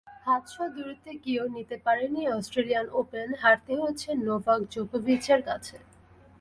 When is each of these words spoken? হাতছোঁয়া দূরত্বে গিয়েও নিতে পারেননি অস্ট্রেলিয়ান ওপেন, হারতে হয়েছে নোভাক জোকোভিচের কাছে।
হাতছোঁয়া 0.25 0.67
দূরত্বে 0.75 1.11
গিয়েও 1.23 1.47
নিতে 1.55 1.75
পারেননি 1.85 2.23
অস্ট্রেলিয়ান 2.29 2.87
ওপেন, 3.01 3.27
হারতে 3.41 3.71
হয়েছে 3.79 4.09
নোভাক 4.25 4.61
জোকোভিচের 4.73 5.41
কাছে। 5.49 5.77